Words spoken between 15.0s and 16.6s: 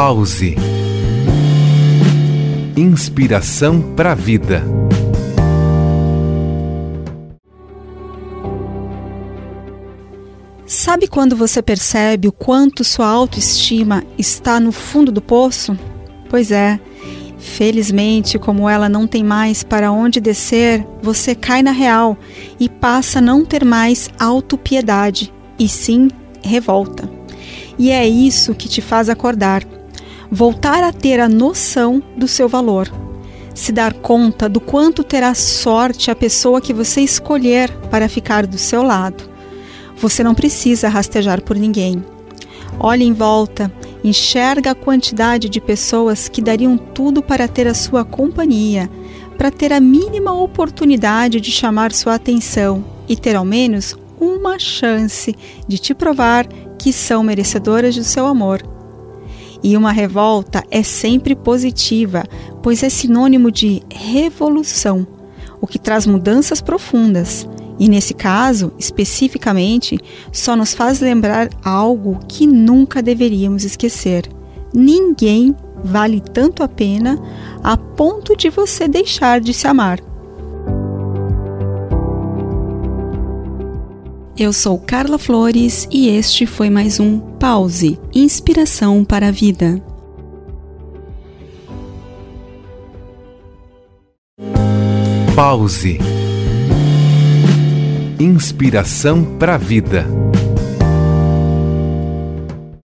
do poço? Pois